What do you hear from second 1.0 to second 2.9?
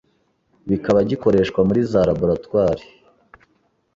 gikoreshwa muri za laboratoires